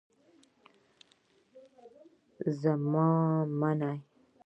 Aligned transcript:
زما 2.61 3.09
منی. 3.59 3.97